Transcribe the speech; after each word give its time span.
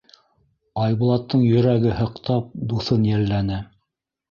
Айбулаттың 0.83 1.43
йөрәге 1.51 1.93
һыҡтап, 1.99 2.51
дуҫын 2.73 3.07
йәлләне. 3.13 3.63